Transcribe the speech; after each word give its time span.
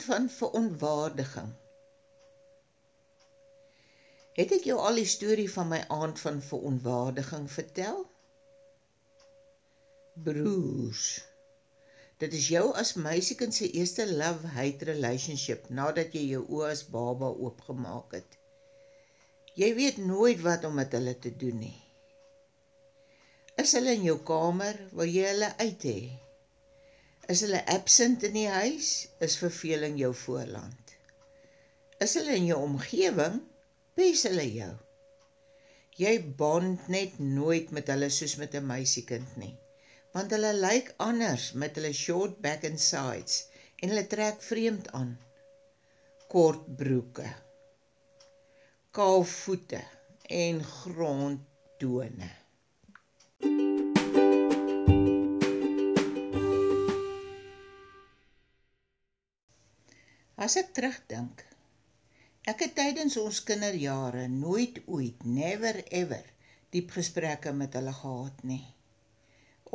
aand 0.00 0.08
van 0.08 0.28
verontwaardiging. 0.32 1.48
Het 4.32 4.52
ek 4.56 4.68
jou 4.70 4.78
al 4.80 4.96
die 4.96 5.08
storie 5.12 5.48
van 5.52 5.68
my 5.68 5.80
aand 5.92 6.20
van 6.22 6.38
verontwaardiging 6.40 7.50
vertel? 7.52 7.98
Broers. 10.24 11.04
Dit 12.16 12.32
is 12.38 12.48
jou 12.48 12.64
as 12.82 12.94
meisiekind 12.96 13.54
se 13.54 13.68
eerste 13.68 14.06
love-hate 14.08 14.88
relationship 14.88 15.68
nadat 15.68 16.16
jy 16.16 16.24
jou 16.30 16.42
oë 16.48 16.72
as 16.72 16.84
baba 16.96 17.28
oopgemaak 17.28 18.16
het. 18.16 18.40
Jy 19.60 19.74
weet 19.76 20.00
nooit 20.00 20.40
wat 20.48 20.64
om 20.64 20.80
met 20.80 20.96
hulle 20.96 21.16
te 21.18 21.34
doen 21.44 21.60
nie. 21.66 21.76
Is 23.60 23.76
hulle 23.76 23.92
in 24.00 24.08
jou 24.08 24.16
kamer, 24.24 24.80
wil 24.96 25.12
jy 25.12 25.28
hulle 25.28 25.52
uit 25.60 25.88
hê? 25.92 25.98
Is 27.28 27.42
hulle 27.44 27.60
absent 27.66 28.24
in 28.26 28.32
die 28.34 28.48
huis, 28.48 29.08
is 29.20 29.36
verveling 29.38 29.98
jou 30.00 30.12
voorland. 30.24 30.94
Is 32.00 32.14
hulle 32.16 32.36
in 32.38 32.46
jou 32.48 32.58
omgewing, 32.64 33.40
pes 33.94 34.24
hulle 34.28 34.46
jou. 34.48 34.70
Jy 36.00 36.14
bond 36.40 36.88
net 36.88 37.18
nooit 37.20 37.70
met 37.76 37.90
hulle 37.92 38.08
soos 38.16 38.38
met 38.40 38.54
'n 38.56 38.66
meisiekind 38.66 39.36
nie, 39.42 39.52
want 40.16 40.32
hulle 40.32 40.52
lyk 40.56 40.94
anders 41.08 41.52
met 41.52 41.76
hulle 41.76 41.92
short 41.92 42.40
back 42.46 42.64
and 42.64 42.80
sides 42.80 43.44
en 43.82 43.92
hulle 43.92 44.06
trek 44.14 44.40
vreemd 44.48 44.88
aan. 44.96 45.12
Kort 46.32 46.64
broeke, 46.82 47.28
kaal 48.96 49.24
voete 49.24 49.82
en 50.42 50.64
grondtone. 50.64 52.30
As 60.40 60.56
ek 60.56 60.74
terugdink, 60.76 61.50
Ek 62.48 62.62
het 62.64 62.72
tydens 62.76 63.14
ons 63.20 63.38
kinderjare 63.48 64.22
nooit 64.34 64.78
ooit 64.96 65.24
never 65.38 65.76
ever 65.98 66.28
diep 66.74 66.94
gesprekke 66.96 67.52
met 67.58 67.74
hulle 67.76 67.92
gehad 67.98 68.38
nie. 68.50 68.62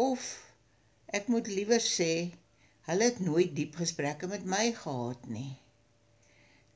Of 0.06 0.24
ek 1.20 1.30
moet 1.34 1.52
liewer 1.52 1.84
sê, 1.88 2.10
hulle 2.88 3.10
het 3.12 3.22
nooit 3.28 3.54
diep 3.60 3.78
gesprekke 3.82 4.30
met 4.32 4.48
my 4.56 4.64
gehad 4.80 5.30
nie. 5.36 5.52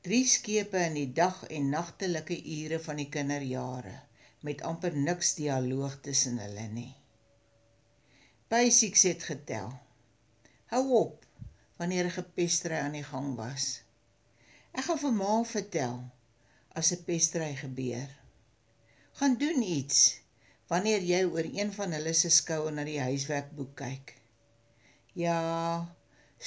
Drie 0.06 0.22
skepe 0.34 0.84
in 0.86 0.96
die 1.00 1.10
dag 1.20 1.42
en 1.58 1.68
nagtelike 1.74 2.38
ure 2.58 2.78
van 2.86 3.02
die 3.02 3.10
kinderjare 3.16 3.96
met 4.46 4.62
amper 4.70 4.94
niks 5.08 5.34
dialoog 5.40 5.98
tussen 6.06 6.38
hulle 6.44 6.68
nie. 6.78 6.92
Basics 8.48 9.02
het 9.10 9.26
getel. 9.32 9.74
Hou 10.70 10.84
op 11.02 11.26
wanneer 11.80 12.06
'n 12.06 12.16
gepestery 12.20 12.78
aan 12.78 12.96
die 12.98 13.06
gang 13.10 13.28
was. 13.36 13.66
Ek 14.78 14.84
gaan 14.86 14.98
vir 15.02 15.14
ma 15.18 15.34
vertel 15.50 15.94
as 16.80 16.90
'n 16.96 17.04
pestry 17.06 17.52
gebeur. 17.60 18.10
Gaan 19.20 19.36
doen 19.42 19.62
iets 19.62 20.00
wanneer 20.72 21.06
jy 21.12 21.22
oor 21.28 21.48
een 21.60 21.72
van 21.78 21.96
hulle 21.96 22.12
se 22.18 22.30
skoue 22.40 22.70
na 22.74 22.84
die 22.90 23.00
huiswerkboek 23.00 23.72
kyk. 23.80 24.12
Ja, 25.22 25.38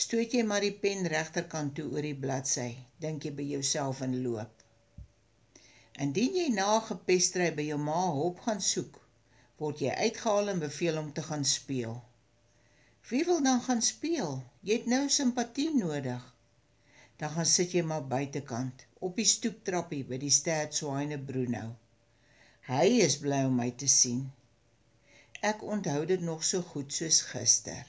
stoot 0.03 0.37
jy 0.37 0.43
maar 0.51 0.67
die 0.67 0.77
pen 0.85 1.09
regterkant 1.15 1.75
toe 1.79 1.89
oor 1.95 2.05
die 2.09 2.21
bladsy, 2.25 2.69
dink 3.03 3.25
jy 3.25 3.33
by 3.41 3.49
jouself 3.55 4.05
en 4.05 4.15
loop. 4.27 4.63
Indien 6.05 6.39
jy 6.43 6.47
na 6.53 6.79
gepestry 6.91 7.49
by 7.57 7.65
jou 7.73 7.81
ma 7.89 7.99
hulp 8.21 8.45
gaan 8.45 8.61
soek, 8.61 9.01
word 9.57 9.81
jy 9.81 9.97
uitgehaal 10.05 10.53
en 10.53 10.65
beveel 10.69 11.01
om 11.01 11.13
te 11.13 11.25
gaan 11.31 11.45
speel. 11.57 12.01
Wie 13.09 13.25
wil 13.25 13.43
dan 13.43 13.61
gaan 13.61 13.81
speel? 13.81 14.43
Jy 14.61 14.79
het 14.81 14.85
nou 14.85 15.09
simpatie 15.09 15.69
nodig 15.75 16.33
dan 17.23 17.31
gaan 17.31 17.47
sit 17.49 17.71
jy 17.75 17.81
maar 17.87 18.05
buitekant 18.11 18.85
op 19.07 19.19
die 19.19 19.27
stoeptrappie 19.31 20.01
by 20.07 20.17
die 20.21 20.31
Stad 20.37 20.73
Swyne 20.75 21.17
Bruno. 21.29 21.61
Hy 22.67 22.87
is 23.05 23.15
bly 23.21 23.43
om 23.47 23.55
my 23.59 23.69
te 23.83 23.87
sien. 23.91 24.25
Ek 25.49 25.63
onthou 25.75 26.01
dit 26.09 26.23
nog 26.29 26.43
so 26.47 26.65
goed 26.73 26.91
soos 26.95 27.21
gister. 27.29 27.85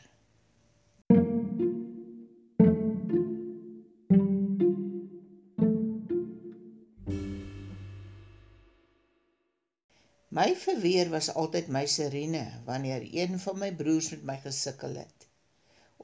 My 10.45 10.53
verweer 10.61 11.09
was 11.13 11.31
altyd 11.41 11.69
my 11.75 11.81
sirene 11.91 12.41
wanneer 12.65 13.05
een 13.19 13.39
van 13.43 13.55
my 13.59 13.69
broers 13.77 14.11
met 14.13 14.25
my 14.31 14.35
gesukkel 14.41 14.97
het. 15.01 15.27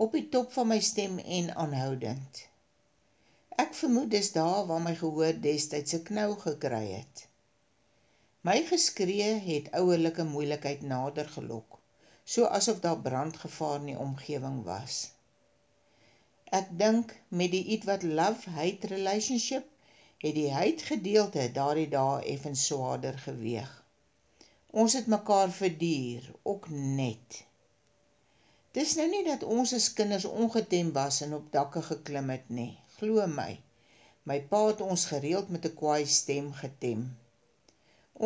Op 0.05 0.15
die 0.17 0.23
top 0.35 0.55
van 0.55 0.71
my 0.71 0.79
stem 0.87 1.19
en 1.39 1.51
aanhoudend. 1.65 2.39
Ek 3.65 3.75
vermoed 3.81 4.09
dis 4.15 4.31
daar 4.33 4.63
waar 4.71 4.81
my 4.85 4.95
gehoor 5.01 5.37
destyds 5.47 5.93
'n 5.99 6.07
knou 6.07 6.31
gekry 6.45 6.87
het. 6.93 7.27
My 8.49 8.57
geskree 8.71 9.35
het 9.49 9.69
ouerlike 9.83 10.25
moeilikheid 10.31 10.89
nader 10.95 11.29
gelok, 11.35 11.77
so 12.25 12.49
asof 12.61 12.81
daar 12.87 13.05
brandgevaar 13.09 13.77
in 13.83 13.93
die 13.93 13.99
omgewing 14.07 14.59
was. 14.71 15.03
Ek 16.63 16.73
dink 16.85 17.13
met 17.29 17.53
die 17.59 17.65
ietwat 17.77 18.09
love-hate 18.23 18.95
relationship 18.97 19.69
het 20.25 20.35
die 20.41 20.49
hate 20.57 20.91
gedeelte 20.95 21.51
daardie 21.61 21.91
dae 21.99 22.25
effens 22.37 22.65
swaarder 22.73 23.21
geweg. 23.29 23.80
Ons 24.71 24.93
het 24.93 25.07
mekaar 25.07 25.51
verduur, 25.51 26.33
ook 26.43 26.69
net. 26.71 27.45
Dis 28.73 28.95
nou 28.97 29.09
nie 29.11 29.25
dat 29.27 29.43
ons 29.43 29.73
as 29.75 29.93
kinders 29.93 30.25
ongetem 30.25 30.93
was 30.93 31.21
en 31.27 31.35
op 31.35 31.53
dakke 31.53 31.83
geklim 31.83 32.31
het 32.31 32.49
nie 32.49 32.73
glo 33.01 33.27
my. 33.33 33.53
My 34.29 34.37
pa 34.51 34.59
het 34.67 34.81
ons 34.85 35.07
gereeld 35.11 35.49
met 35.55 35.67
'n 35.69 35.77
kwaai 35.81 36.07
stem 36.15 36.49
getem. 36.63 37.05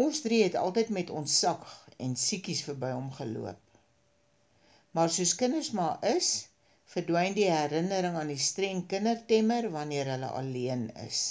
Ons 0.03 0.21
drie 0.25 0.41
het 0.43 0.57
altyd 0.63 0.89
met 0.97 1.11
ons 1.19 1.37
sak 1.43 1.63
en 2.07 2.17
siekies 2.23 2.63
verby 2.69 2.91
hom 2.95 3.13
geloop. 3.19 3.61
Maar 4.91 5.11
soos 5.17 5.35
kinders 5.43 5.71
maar 5.79 6.03
is, 6.17 6.31
verdwyn 6.95 7.39
die 7.39 7.47
herinnering 7.51 8.19
aan 8.19 8.33
die 8.35 8.43
streng 8.49 8.83
kindertemmer 8.91 9.71
wanneer 9.77 10.11
hulle 10.15 10.33
alleen 10.41 10.85
is. 11.07 11.23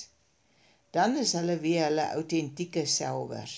Dan 0.92 1.18
is 1.18 1.34
hulle 1.40 1.60
weer 1.60 1.86
hulle 1.90 2.08
autentieke 2.20 2.86
selwers. 2.86 3.58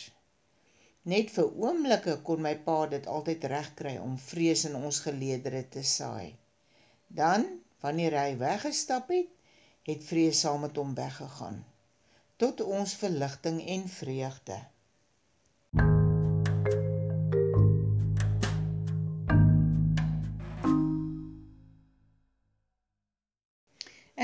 Net 1.12 1.30
vir 1.34 1.50
oomblikke 1.62 2.14
kon 2.28 2.40
my 2.42 2.56
pa 2.68 2.76
dit 2.92 3.08
altyd 3.16 3.44
regkry 3.52 3.92
om 4.02 4.14
vrees 4.28 4.64
in 4.70 4.76
ons 4.80 5.00
geleedere 5.06 5.62
te 5.76 5.84
saai. 5.86 6.34
Dan, 7.20 7.44
wanneer 7.86 8.16
hy 8.18 8.32
weggestap 8.40 9.12
het, 9.14 9.28
het 9.86 10.02
vrees 10.04 10.40
saam 10.42 10.64
met 10.66 10.78
hom 10.82 10.96
weggegaan 10.98 11.60
tot 12.42 12.62
ons 12.62 12.94
verligting 13.00 13.62
en 13.74 13.84
vreugde. 13.88 14.58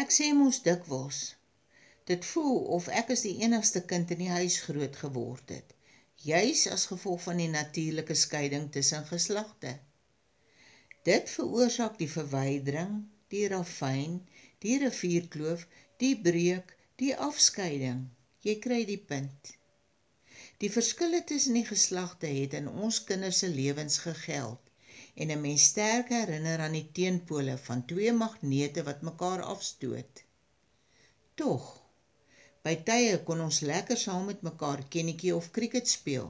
Ek 0.01 0.11
sê 0.17 0.31
mos 0.35 0.59
dikwels 0.65 1.21
dit 2.09 2.25
voel 2.33 2.57
of 2.79 2.89
ek 3.01 3.13
as 3.15 3.23
die 3.27 3.37
enigste 3.45 3.85
kind 3.93 4.11
in 4.11 4.25
die 4.25 4.33
huis 4.33 4.57
groot 4.65 4.97
geword 5.05 5.53
het 5.55 5.77
juis 6.23 6.67
as 6.75 6.85
gevolg 6.91 7.21
van 7.27 7.39
die 7.41 7.49
natuurlike 7.49 8.15
skeiding 8.23 8.71
tussen 8.71 9.05
geslagte. 9.09 9.71
Dit 11.07 11.29
veroorsaak 11.33 11.97
die 11.97 12.09
verwydering, 12.09 12.99
die 13.33 13.47
ravyn, 13.53 14.19
die 14.61 14.77
rivierkloof, 14.83 15.65
die 16.03 16.13
breuk, 16.27 16.75
die 17.01 17.13
afskeiding. 17.29 18.03
Jy 18.45 18.57
kry 18.61 18.83
die 18.85 18.99
punt. 19.13 19.55
Die 20.61 20.69
verskille 20.69 21.23
tussen 21.25 21.57
die 21.57 21.65
geslagte 21.65 22.29
het 22.29 22.53
in 22.59 22.69
ons 22.69 23.03
kinders 23.09 23.41
se 23.41 23.49
lewens 23.49 23.97
gegeld 24.05 24.69
en 25.15 25.31
'n 25.31 25.41
mens 25.41 25.63
sterk 25.71 26.09
herinner 26.13 26.59
aan 26.65 26.77
die 26.77 26.89
teenpole 26.99 27.57
van 27.67 27.85
twee 27.85 28.13
magnete 28.13 28.83
wat 28.83 29.01
mekaar 29.01 29.41
afstoot. 29.41 30.23
Tog 31.35 31.80
by 32.65 32.75
tye 32.87 33.17
kon 33.27 33.41
ons 33.47 33.61
lekker 33.71 33.97
saam 33.97 34.27
met 34.29 34.45
mekaar 34.45 34.85
kennetjie 34.93 35.33
of 35.35 35.51
krieket 35.55 35.87
speel 35.87 36.29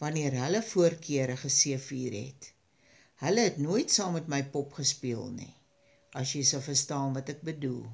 wanneer 0.00 0.38
hulle 0.42 0.62
voorkeure 0.72 1.36
geseëvier 1.36 2.18
het. 2.22 2.52
Hulle 3.24 3.46
het 3.50 3.58
nooit 3.68 3.90
saam 3.90 4.14
met 4.16 4.28
my 4.34 4.42
pop 4.56 4.72
gespeel 4.80 5.26
nie 5.36 5.54
as 6.16 6.32
jy 6.34 6.42
sou 6.48 6.60
verstaan 6.64 7.12
wat 7.16 7.28
ek 7.34 7.42
bedoel. 7.46 7.84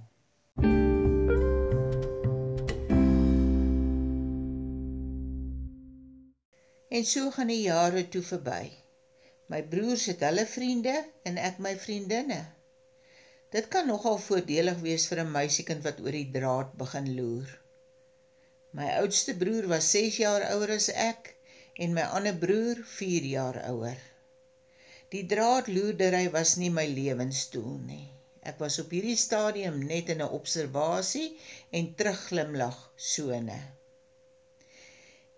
En 6.95 7.07
so 7.11 7.31
gaan 7.35 7.51
die 7.51 7.65
jare 7.65 8.05
toe 8.09 8.23
verby. 8.23 8.71
My 9.51 9.61
broers 9.67 10.07
het 10.13 10.23
hulle 10.25 10.47
vriende 10.47 10.95
en 11.27 11.41
ek 11.49 11.59
my 11.67 11.75
vriendinne. 11.87 12.39
Dit 13.55 13.67
kan 13.75 13.91
nogal 13.91 14.21
voordelig 14.23 14.79
wees 14.87 15.09
vir 15.11 15.25
'n 15.25 15.35
meisiekind 15.35 15.83
wat 15.89 16.01
oor 16.07 16.17
die 16.21 16.31
draad 16.39 16.73
begin 16.79 17.11
loer. 17.19 17.51
My 18.75 18.89
oudste 18.99 19.37
broer 19.39 19.69
was 19.71 19.89
6 19.95 20.17
jaar 20.19 20.45
ouer 20.51 20.73
as 20.77 20.89
ek 20.91 21.29
en 21.85 21.93
my 21.95 22.07
ander 22.17 22.35
broer 22.45 22.81
4 22.97 23.29
jaar 23.33 23.59
ouer. 23.69 24.01
Die 25.15 25.23
draadloerdery 25.31 26.25
was 26.35 26.57
nie 26.63 26.71
my 26.75 26.85
lewensdoel 26.91 27.77
nie. 27.91 28.07
Ek 28.51 28.59
was 28.65 28.81
op 28.83 28.91
hierdie 28.97 29.21
stadium 29.21 29.79
net 29.93 30.11
in 30.17 30.25
'n 30.27 30.35
observasie 30.41 31.29
en 31.71 31.93
terugglimlag 32.01 32.81
sone. 33.13 33.61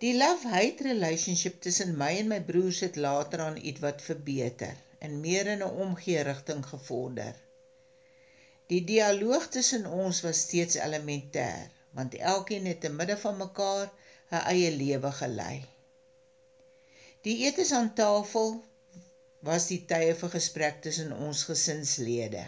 Die 0.05 0.15
love-hate 0.17 0.89
relationship 0.89 1.61
tussen 1.69 1.93
my 2.01 2.11
en 2.23 2.33
my 2.33 2.41
broers 2.51 2.81
het 2.89 2.97
later 2.97 3.45
aan 3.51 3.61
ietwat 3.73 4.03
verbeter 4.09 4.81
en 5.05 5.21
meer 5.29 5.53
in 5.59 5.63
'n 5.69 5.79
omgee 5.87 6.25
rigting 6.33 6.65
gevorder. 6.73 7.37
Die 8.73 8.85
dialoog 8.95 9.53
tussen 9.61 9.87
ons 9.87 10.25
was 10.25 10.47
steeds 10.49 10.81
elementêr, 10.89 11.69
want 11.97 12.15
elkeen 12.15 12.67
het 12.67 12.81
te 12.81 12.93
midde 12.99 13.17
van 13.25 13.37
mekaar 13.41 13.89
'n 14.31 14.43
eie 14.53 14.71
lewe 14.77 15.13
gelei. 15.19 15.57
Die 17.27 17.37
etes 17.49 17.73
aan 17.73 17.95
tafel 18.01 18.51
was 19.49 19.67
die 19.71 19.81
tye 19.93 20.13
vir 20.21 20.31
gesprek 20.35 20.83
tussen 20.83 21.13
ons 21.29 21.43
gesinslede. 21.49 22.45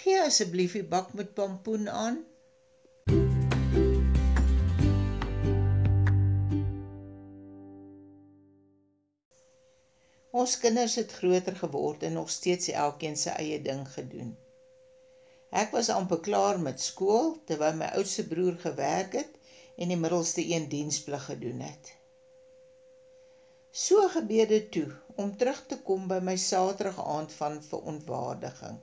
Gee 0.00 0.18
asseblief 0.22 0.72
die 0.78 0.88
bak 0.94 1.12
met 1.20 1.34
pompoen 1.34 1.88
aan. 1.88 2.18
Ons 10.30 10.58
kinders 10.64 10.94
het 11.00 11.12
groter 11.20 11.56
geword 11.56 12.02
en 12.02 12.12
nog 12.12 12.30
steeds 12.30 12.68
elkeen 12.68 13.16
sy 13.16 13.32
eie 13.42 13.62
ding 13.62 13.88
gedoen. 13.94 14.36
Ek 15.50 15.70
was 15.72 15.88
amper 15.88 16.20
klaar 16.20 16.58
met 16.60 16.80
skool 16.80 17.30
terwyl 17.48 17.76
my 17.80 17.86
oudste 17.98 18.24
broer 18.28 18.56
gewerk 18.64 19.14
het 19.16 19.38
en 19.76 19.88
die 19.88 19.96
middelste 19.96 20.44
een 20.44 20.68
diensplig 20.68 21.24
gedoen 21.24 21.60
het. 21.64 21.92
So 23.72 24.08
gebeur 24.12 24.48
dit 24.50 24.70
toe 24.72 24.88
om 25.16 25.36
terug 25.36 25.62
te 25.70 25.78
kom 25.88 26.08
by 26.08 26.18
my 26.20 26.36
Saterdag 26.36 27.00
aand 27.00 27.32
van 27.32 27.62
verontwaardiging. 27.62 28.78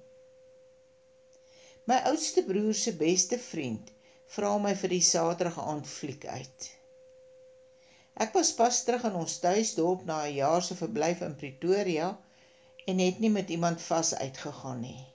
My 1.86 2.00
oudste 2.10 2.44
broer 2.50 2.74
se 2.74 2.96
beste 2.98 3.38
vriend 3.40 3.92
vra 4.38 4.58
my 4.58 4.74
vir 4.82 4.96
die 4.96 5.06
Saterdag 5.06 5.60
aand 5.62 5.88
fliek 5.88 6.26
uit. 6.26 6.70
Ek 8.26 8.34
was 8.34 8.54
pas 8.58 8.84
terug 8.88 9.06
in 9.12 9.20
ons 9.22 9.40
tuisdorp 9.44 10.06
na 10.10 10.24
'n 10.26 10.38
jaar 10.42 10.64
se 10.64 10.76
verblyf 10.82 11.22
in 11.22 11.36
Pretoria 11.36 12.08
en 12.88 13.00
het 13.00 13.20
nie 13.20 13.30
met 13.30 13.50
iemand 13.50 13.82
vas 13.82 14.16
uitgegaan 14.16 14.80
nie. 14.80 15.15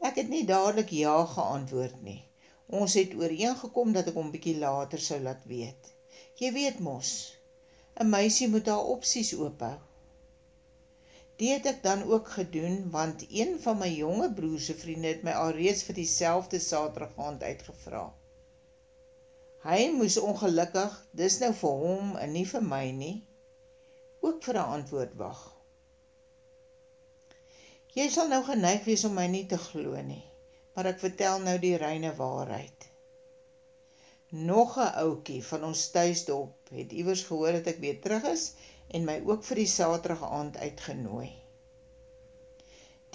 Ek 0.00 0.18
het 0.20 0.28
nie 0.30 0.44
dadelik 0.46 0.90
ja 0.94 1.14
geantwoord 1.26 2.02
nie. 2.02 2.20
Ons 2.68 2.94
het 3.00 3.14
ooreengekom 3.18 3.92
dat 3.96 4.10
ek 4.10 4.18
hom 4.20 4.30
bietjie 4.30 4.58
later 4.58 5.00
sou 5.02 5.18
laat 5.24 5.42
weet. 5.50 5.90
Jy 6.38 6.52
weet 6.54 6.78
mos, 6.88 7.10
'n 8.00 8.10
meisie 8.10 8.48
moet 8.52 8.70
haar 8.70 8.90
opsies 8.94 9.32
oophou. 9.34 9.74
Dit 11.38 11.50
het 11.54 11.66
ek 11.72 11.82
dan 11.82 12.02
ook 12.12 12.30
gedoen 12.36 12.90
want 12.90 13.26
een 13.30 13.58
van 13.64 13.78
my 13.78 13.88
jonger 13.94 14.32
broer 14.38 14.60
se 14.60 14.74
vriende 14.74 15.08
het 15.08 15.26
my 15.26 15.34
alreeds 15.40 15.82
vir 15.88 15.98
dieselfde 15.98 16.58
Saterdag 16.58 17.18
aand 17.28 17.42
uitgevra. 17.42 18.04
Hy 19.66 19.90
moes 19.98 20.18
ongelukkig, 20.18 20.96
dis 21.12 21.38
nou 21.42 21.52
vir 21.60 21.78
hom 21.84 22.16
en 22.16 22.32
nie 22.32 22.46
vir 22.46 22.62
my 22.62 22.84
nie, 23.02 23.16
ook 24.20 24.42
vir 24.42 24.62
'n 24.62 24.74
antwoord 24.78 25.14
wag. 25.22 25.57
Jy 27.94 28.10
sal 28.10 28.28
nou 28.28 28.42
geneig 28.44 28.84
wees 28.84 29.04
om 29.04 29.14
my 29.14 29.26
nie 29.26 29.46
te 29.46 29.58
glo 29.58 29.96
nie 30.02 30.24
maar 30.78 30.92
ek 30.92 31.00
vertel 31.02 31.40
nou 31.42 31.56
die 31.58 31.74
reine 31.82 32.12
waarheid. 32.14 32.84
Nog 34.50 34.76
'n 34.82 34.92
ouetjie 35.00 35.40
van 35.46 35.64
ons 35.68 35.80
tuisdorp 35.90 36.70
het 36.76 36.92
iewers 37.00 37.24
gehoor 37.30 37.56
dat 37.56 37.70
ek 37.72 37.80
weer 37.84 37.96
terug 38.04 38.28
is 38.30 38.44
en 38.94 39.08
my 39.08 39.16
ook 39.30 39.42
vir 39.48 39.60
die 39.62 39.72
Saterdag 39.72 40.22
aand 40.28 40.60
uitgenooi. 40.62 41.32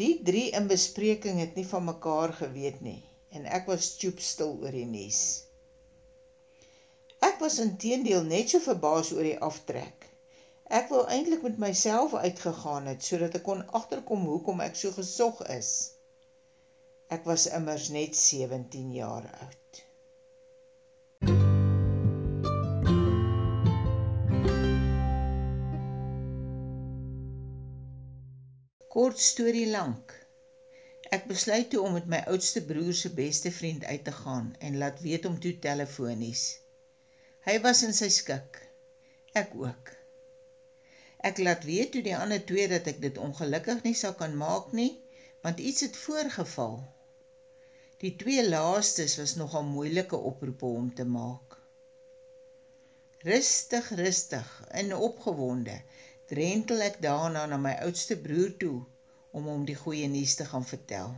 Die 0.02 0.12
drie 0.32 0.50
in 0.60 0.68
bespreking 0.68 1.40
het 1.40 1.56
nie 1.56 1.66
van 1.72 1.88
mekaar 1.88 2.36
geweet 2.42 2.82
nie 2.82 3.00
en 3.32 3.48
ek 3.60 3.72
was 3.72 3.88
stoep 3.94 4.20
stil 4.20 4.58
oor 4.60 4.76
die 4.82 4.90
nuus. 4.98 5.24
Ek 7.32 7.40
was 7.40 7.62
intedeel 7.64 8.28
net 8.28 8.50
so 8.52 8.60
verbaas 8.60 9.16
oor 9.16 9.24
die 9.24 9.40
aftrek. 9.40 10.10
Ek 10.74 10.88
wou 10.90 11.04
eintlik 11.06 11.44
met 11.46 11.58
myself 11.62 12.14
uitgegaan 12.18 12.88
het 12.90 13.04
sodat 13.06 13.36
ek 13.38 13.44
kon 13.46 13.60
agterkom 13.80 14.24
hoekom 14.26 14.62
ek 14.66 14.80
so 14.80 14.90
gesog 14.96 15.44
is. 15.54 15.70
Ek 17.14 17.28
was 17.30 17.46
immers 17.60 17.92
net 17.94 18.18
17 18.18 18.88
jaar 18.96 19.28
oud. 19.46 19.82
Kort 28.98 29.22
storie 29.30 29.70
lank. 29.70 30.18
Ek 31.14 31.30
besluit 31.30 31.70
toe 31.70 31.86
om 31.86 32.00
met 32.02 32.10
my 32.10 32.26
oudste 32.34 32.66
broer 32.66 32.96
se 32.98 33.14
beste 33.14 33.54
vriend 33.54 33.86
uit 33.86 34.08
te 34.10 34.20
gaan 34.26 34.56
en 34.58 34.82
laat 34.82 35.06
weet 35.06 35.30
om 35.30 35.38
toe 35.38 35.54
telefonies. 35.62 36.48
Hy 37.46 37.62
was 37.62 37.86
in 37.86 37.94
sy 37.94 38.10
skik. 38.10 38.64
Ek 39.38 39.54
ook. 39.54 40.00
Ek 41.24 41.38
laat 41.40 41.64
weet 41.64 41.94
toe 41.94 42.02
die 42.04 42.16
ander 42.18 42.42
twee 42.44 42.68
dat 42.68 42.88
ek 42.92 43.00
dit 43.04 43.18
ongelukkig 43.26 43.84
nie 43.86 43.96
sou 43.96 44.12
kan 44.20 44.34
maak 44.36 44.74
nie, 44.76 44.92
want 45.46 45.60
iets 45.60 45.86
het 45.86 45.96
voorgeval. 45.96 46.82
Die 48.04 48.12
twee 48.20 48.44
laastes 48.44 49.16
was 49.22 49.36
nogal 49.40 49.64
moeilike 49.64 50.20
oproepe 50.30 50.72
om 50.80 50.90
te 50.96 51.06
maak. 51.08 51.56
Rustig, 53.24 53.88
rustig 54.00 54.50
en 54.82 54.92
opgewonde 54.96 55.78
drentel 56.28 56.84
ek 56.90 57.00
daarna 57.06 57.46
na 57.48 57.60
my 57.68 57.72
oudste 57.86 58.18
broer 58.26 58.52
toe 58.60 58.82
om 59.32 59.48
hom 59.48 59.64
die 59.70 59.78
goeie 59.80 60.10
nuus 60.12 60.36
te 60.40 60.50
gaan 60.50 60.68
vertel. 60.68 61.16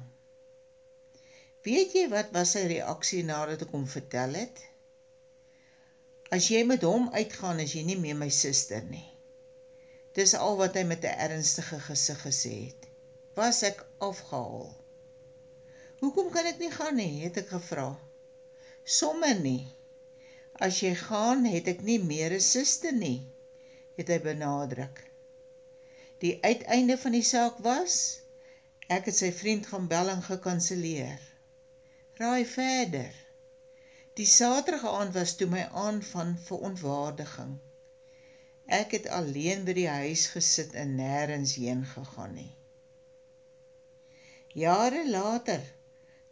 Weet 1.65 1.97
jy 1.97 2.05
wat 2.13 2.29
was 2.37 2.53
sy 2.53 2.67
reaksie 2.69 3.23
nadat 3.25 3.65
ek 3.65 3.73
hom 3.73 3.89
vertel 3.89 4.37
het? 4.37 4.61
As 6.29 6.53
jy 6.53 6.61
met 6.69 6.85
hom 6.85 7.09
uitgaan, 7.17 7.65
is 7.65 7.73
jy 7.73 7.87
nie 7.89 7.97
meer 7.97 8.17
my 8.21 8.29
suster 8.29 8.85
nie. 8.85 9.07
Dis 10.15 10.33
al 10.39 10.55
wat 10.61 10.77
hy 10.79 10.83
met 10.87 11.03
'n 11.03 11.19
ernstige 11.27 11.77
gesig 11.87 12.19
gesê 12.23 12.53
het. 12.65 12.85
Was 13.35 13.61
ek 13.69 13.81
afgehaal? 14.07 14.69
Hoekom 15.99 16.29
kan 16.35 16.45
ek 16.51 16.59
nie 16.59 16.71
gaan 16.71 16.95
nie? 16.95 17.23
het 17.23 17.37
ek 17.41 17.49
gevra. 17.55 17.89
Sommige 18.97 19.41
nie. 19.47 19.65
As 20.67 20.79
jy 20.79 20.93
gaan, 20.95 21.43
het 21.55 21.67
ek 21.67 21.83
nie 21.89 21.99
meer 21.99 22.31
'n 22.37 22.45
suster 22.47 22.95
nie, 22.95 23.27
het 23.97 24.07
hy 24.07 24.19
benadruk. 24.29 25.03
Die 26.23 26.37
uiteinde 26.43 26.97
van 26.97 27.11
die 27.17 27.27
saak 27.33 27.59
was 27.67 27.99
ek 28.87 29.11
het 29.11 29.19
sy 29.19 29.31
vriend 29.35 29.67
gaan 29.67 29.91
bel 29.91 30.13
en 30.15 30.23
gekanselleer. 30.23 31.19
Raai 32.21 32.45
verder. 32.45 33.11
Die 34.15 34.31
Saterdag 34.37 34.87
aand 34.87 35.13
was 35.19 35.35
toe 35.35 35.47
my 35.51 35.67
aan 35.85 36.03
van 36.13 36.37
verontwaardiging. 36.47 37.57
Ek 38.65 38.95
het 38.97 39.07
alleen 39.13 39.61
by 39.65 39.73
die 39.77 39.89
huis 39.89 40.25
gesit 40.33 40.73
en 40.73 40.95
nêrens 40.97 41.53
heen 41.61 41.83
gegaan 41.85 42.33
nie. 42.33 42.51
Jare 44.57 45.03
later 45.09 45.61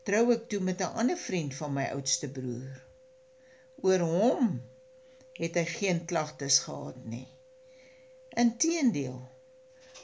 trou 0.07 0.23
ek 0.33 0.47
toe 0.49 0.59
met 0.59 0.81
'n 0.81 0.97
ander 1.03 1.17
vriend 1.17 1.53
van 1.53 1.73
my 1.73 1.85
oudste 1.93 2.29
broer. 2.29 2.81
Oor 3.85 3.99
hom 3.99 4.49
het 5.37 5.55
hy 5.55 5.65
geen 5.65 6.05
klagtes 6.05 6.59
gehad 6.65 7.05
nie. 7.05 7.27
Inteendeel, 8.33 9.21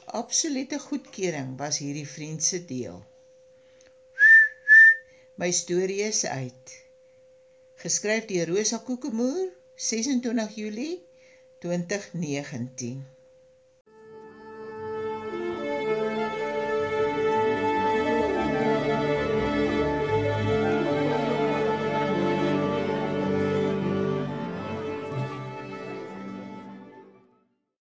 absolute 0.06 0.78
goedkeuring 0.78 1.58
was 1.58 1.78
hierdie 1.82 2.08
vriend 2.08 2.44
se 2.44 2.64
deel. 2.64 3.02
My 5.34 5.50
storie 5.50 6.02
is 6.06 6.24
uit. 6.26 6.78
Geskryf 7.74 8.26
deur 8.26 8.46
Rosa 8.46 8.78
Kokemoer, 8.78 9.48
26 9.74 10.54
Julie 10.54 11.09
2019. 11.60 13.04